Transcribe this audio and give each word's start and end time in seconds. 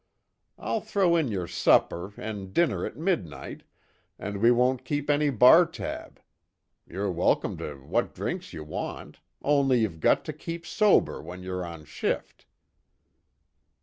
I'll 0.57 0.81
throw 0.81 1.15
in 1.15 1.27
your 1.27 1.45
supper, 1.45 2.11
and 2.17 2.55
dinner 2.55 2.83
at 2.87 2.97
midnight, 2.97 3.61
and 4.17 4.37
we 4.41 4.49
won't 4.49 4.83
keep 4.83 5.11
any 5.11 5.29
bar 5.29 5.63
tab. 5.63 6.19
You're 6.89 7.11
welcome 7.11 7.55
to 7.57 7.75
what 7.75 8.15
drinks 8.15 8.51
you 8.51 8.63
want 8.63 9.19
only 9.43 9.81
you've 9.81 9.99
got 9.99 10.25
to 10.25 10.33
keep 10.33 10.65
sober 10.65 11.21
when 11.21 11.43
you're 11.43 11.63
on 11.63 11.85
shift." 11.85 12.47